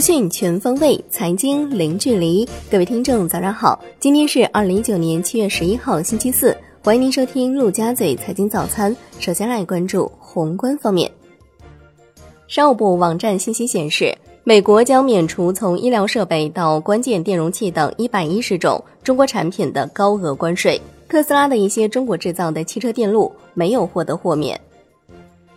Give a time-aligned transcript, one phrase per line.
[0.00, 2.48] 讯全方位，财经零距离。
[2.70, 3.78] 各位听众，早上好！
[3.98, 6.56] 今天是二零一九年七月十一号，星期四。
[6.82, 8.96] 欢迎您收听陆家嘴财经早餐。
[9.18, 11.10] 首先来关注宏观方面。
[12.48, 20.80] 商务部网站信息显示，美国将免除从医疗设备到关键电容器等一百一十种中国产品的高额关税。
[21.06, 24.58] 特斯拉的一些中国制造的汽车电路没有获得豁免。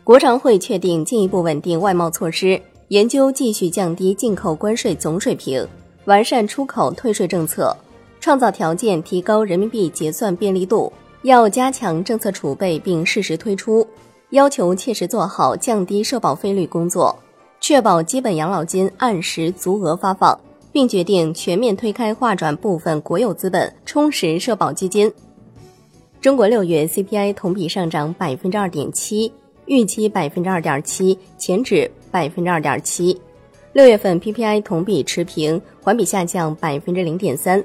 [0.03, 2.61] 国常会确定进一步稳定外贸措施。
[2.89, 5.65] 研究继续降低进口关税总水平，
[6.05, 7.75] 完善出口退税政策，
[8.19, 10.91] 创造条件提高人民币结算便利度。
[11.23, 13.87] 要加强政策储备并适时推出，
[14.31, 17.17] 要求切实做好降低社保费率工作，
[17.61, 20.37] 确保基本养老金按时足额发放，
[20.73, 25.09] 并决定全面推开划转部分国有资本，充实社保基金。
[26.19, 29.31] 中国六月 CPI 同比上涨百分之二点七。
[29.65, 33.19] 预期百分之二点七，前值百分之二点七。
[33.73, 37.63] 六月份 PPI 同比持平，环比下降百分之零点三。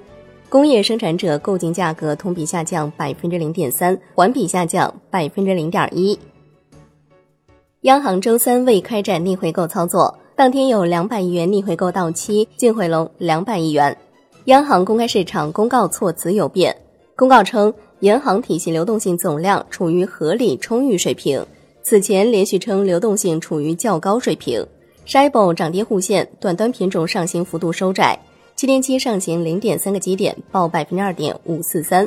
[0.48, 6.19] 工业生产者购进价格同比下降百分之零点三，环比下降百分之零点一。
[7.83, 13.94] 央行周三未开展逆回购操作，当天有两百亿元逆回购到期，净回笼两百亿元。
[14.47, 16.75] 央行公开市场公告措辞有变，
[17.15, 21.44] 公告称，银行体系流动性总量处于合理充裕水平。
[21.89, 24.62] 此前连续称流动性处于较高水平
[25.06, 28.19] ，SHIBO 涨跌互现，短端品种上行幅度收窄，
[28.55, 32.06] 七天期上行零点三个基点，报百分之二点五四三。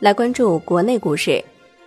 [0.00, 1.42] 来关注国内股市，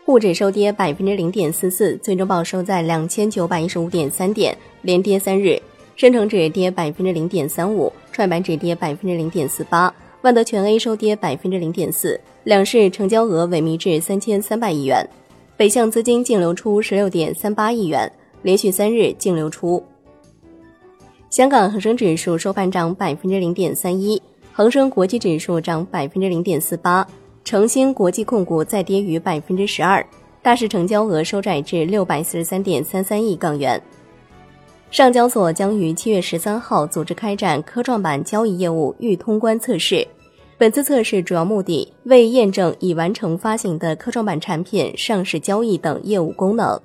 [0.06, 5.62] 沪指收跌百分之零点四四，最终报收在两千九百一十五点三点，连跌三日。
[5.95, 15.08] 深成指跌百分之零点三五，创业板指跌百分之零点四八，万德全 A 收跌百分之零点四，两市成交额萎靡至三千三百亿元。
[15.58, 18.10] 北向资金净流出十六点三八亿元，
[18.44, 19.84] 连续三日净流出。
[21.32, 24.22] 香港恒生指数收盘涨百分之零点三一，
[24.54, 27.06] 恒生国际指数涨百分之零点四八，
[27.44, 30.06] 诚兴国际控股再跌逾百分之十二，
[30.44, 33.82] 大市成交额收窄至六百四十三点三三亿港元。
[34.92, 40.08] 上交所将于七月十三号组织开展科创板交易业务预通关测试。
[40.60, 46.82] 本次测试主要目的为验证已完成发行的科创板产品上市交易等业务功能。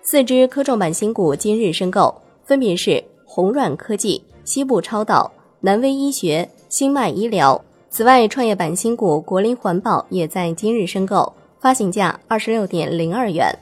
[0.00, 7.62] 四只科创板新股今日申购，分别是红软科技、西部超导、南威医学、星脉医疗。
[7.90, 13.54] 此外，创业板新股国林环保也在今日申购，发行价二十六点零二元。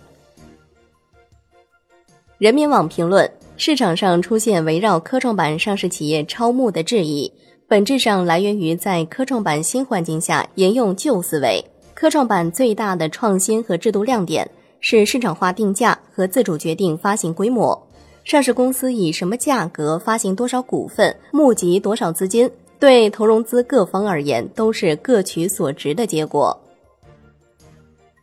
[2.39, 7.33] 人民网评论：市场上出现围绕科创板上市企业超募的质疑。
[7.71, 11.65] 本质上来源于在科创板新环境下沿用旧思维。
[11.95, 14.51] 科创板最大的创新和制度亮点
[14.81, 17.81] 是市场化定价和自主决定发行规模。
[18.25, 26.61] 上市公司以什么价格发行多少股份，募集多少资金，对投融资各方而言都是各取所值的结果。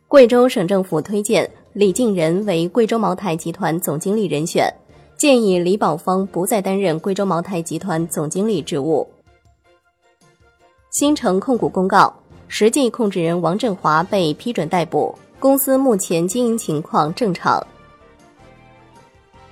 [0.08, 4.70] 贵州省政府推荐李敬仁为贵州茅台集团总经理人选，
[5.16, 9.08] 建议李宝芳不再担任贵州茅台集团总经理职务。
[10.98, 12.12] 新城控股公告，
[12.48, 17.64] 实际控制人王振华被批准逮捕，公司目前经营情况正常。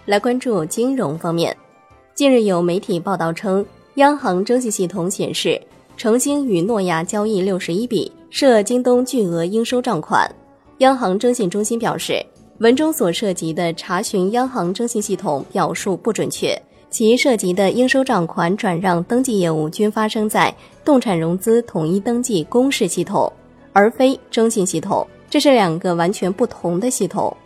[0.06, 1.56] 来关注金融方面，
[2.17, 3.65] 近日有媒体报道称，
[3.95, 5.62] 央行征信系统显示，
[5.97, 10.29] 诚兴与诺亚交易六十一笔，涉京东巨额应收账款。
[10.79, 12.21] 央行征信中心表示，
[12.59, 16.61] 文中所涉及的查询央行征信系统表述不准确。
[16.89, 20.55] 其涉及的应收账款转让登记业务均发生在
[20.85, 23.31] 动产融资统一登记公示系统，
[23.73, 27.37] 而非征信系统，这是两个完全不同的系统。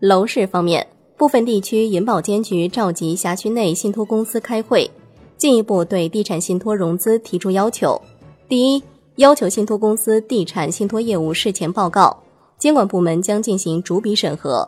[0.00, 0.84] 楼市方面，
[1.16, 4.90] 部分地区银保监局召集辖区内信托公司开会，
[5.36, 8.00] 进一步对地产信托融资提出要求：
[8.48, 8.82] 第一，
[9.16, 12.18] 要求信托公司地产信托业务事前报告，
[12.58, 14.66] 监管部门将进行逐笔审核；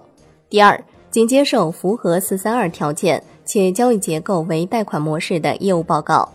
[0.49, 0.85] 第二。
[1.13, 6.27] 仅接受符合“四三二”条件且交易结构为贷款模式的业务报告。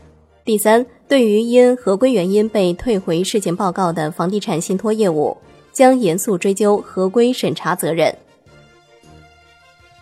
[0.45, 5.35] 第三，对于因合规原因被退回事前报告的房地产信托业务，
[5.73, 8.15] 将严肃追究合规审查责任。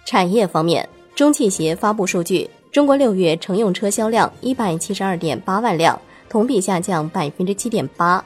[0.04, 8.24] 产业方面，中汽协发布数据，中国六月乘用车销量一百七十二点八万辆，同比下降百分之七点八。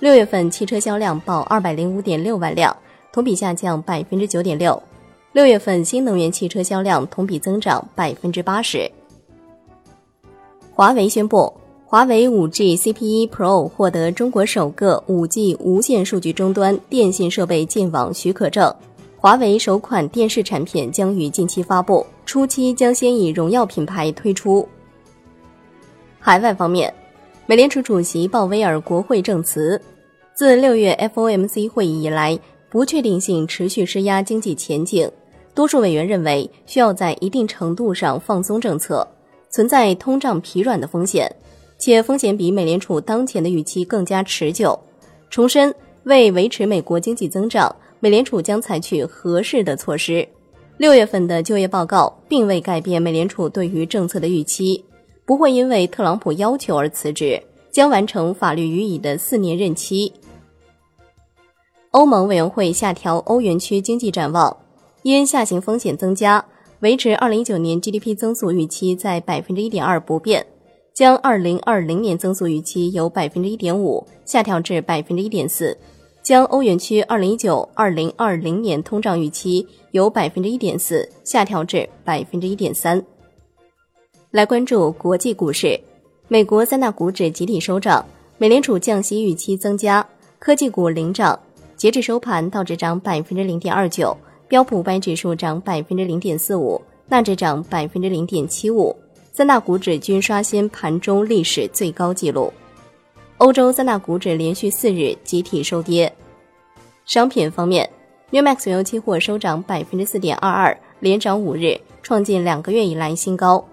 [0.00, 2.76] 六月份汽车销量报二百零五点六万辆，
[3.12, 4.82] 同比下降百分之九点六。
[5.32, 8.90] 六月份新能源汽车销量同比增长百分之八十。
[10.70, 11.50] 华为宣布，
[11.86, 18.74] 华为五 G CPE Pro 获得中国首个五 G 无线数据终端电信设备进网许可证。
[19.16, 24.68] 华为首款电视产品将于近期发布，初期将先以荣耀品牌推出。
[26.18, 26.92] 海外方面，
[27.46, 29.80] 美联储主席鲍威尔国会证词：
[30.34, 32.38] 自六月 FOMC 会议以来，
[32.68, 35.10] 不确定性持续施压经济前景。
[35.54, 39.06] 多数委员认为，需要在一定程度上放松政策，
[39.50, 41.30] 存在通胀疲软的风险，
[41.78, 44.78] 且风险比美联储当前的预期更加持久。
[45.30, 47.74] 重申，为维持美国经济增长。
[48.04, 50.26] 美联储将采取合适的措施。
[50.76, 54.84] 六月份的就业报告并未改变美联储对于政策的预期，
[55.24, 57.40] 不会因为特朗普要求而辞职，
[57.70, 60.12] 将完成法律予以的四年任期。
[61.92, 64.56] 欧盟委员会下调欧元区经济展望，
[65.02, 66.44] 因下行风险增加，
[66.80, 70.46] 维持二零一九年 GDP 增速预期在百分之一点二不变，
[70.94, 75.76] 将二零二零年增速预期由百分之一点五下调至百分之一点四。
[76.22, 83.04] 将欧元区二零一九二零二零年通胀预期由百分之一点四下调至百分之一点三。
[84.30, 85.80] 来关注国际股市，
[86.28, 88.06] 美国三大股指集体收涨，
[88.38, 90.08] 美联储降息预期增加，
[90.38, 91.36] 科技股领涨。
[91.76, 94.16] 截至收盘，道指涨百分之零点二九，
[94.52, 96.78] 标普五百指数涨百分之零点四五，
[97.08, 98.94] 纳指涨百分之零点七五，
[99.32, 102.52] 三大股指均刷新盘中历史最高纪录。
[103.38, 106.12] 欧洲三大股指连续四日集体收跌。
[107.06, 107.88] 商品方面
[108.30, 113.64] ，Newmax 原油期货收涨百分之四点二二，连涨五日，创近两个月以来新高。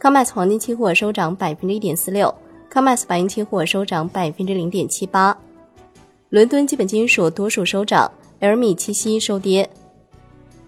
[0.00, 2.32] COMEX 黄金期货收涨百分之一点四六
[2.72, 5.36] ，COMEX 白银期货收涨百分之零点七八。
[6.28, 8.08] 伦敦基本金属多数收涨
[8.40, 9.68] ，LME 七锡收跌。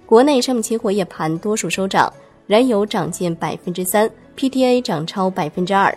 [0.07, 2.13] 国内商品期货夜盘多数收涨，
[2.47, 5.97] 燃油涨近百分之三，PTA 涨超百分之二。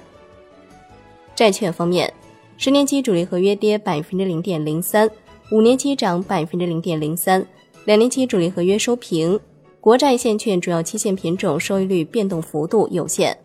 [1.35, 2.11] 债券方面。
[2.59, 5.07] 十年期主力合约跌百分之零点零三，
[5.51, 7.45] 五年期涨百分之零点零三，
[7.85, 9.39] 两年期主力合约收平。
[9.79, 13.37] 国债现券主要期限品种收益率变动幅度有限。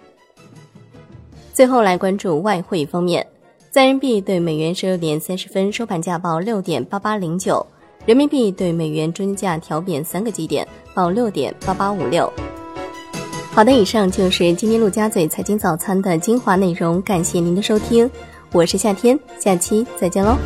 [1.52, 3.26] 最后来关注外汇方面，
[3.70, 7.66] 在人民币对美元十六点三十分收盘价报六点八八零九，
[8.04, 12.30] 人民币对美元中间价调贬三个基点，报六点八八五六。
[13.52, 18.10] 好的，以上就是今天陆家嘴财经早餐的精华内容，感谢您的收听。
[18.50, 20.36] 我是夏天，下期再见喽。